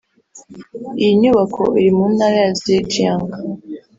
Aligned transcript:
Iyi 1.01 1.11
nyubako 1.21 1.63
iri 1.79 1.91
mu 1.97 2.05
Ntara 2.15 2.35
ya 2.43 2.51
Zhejiang 2.61 3.27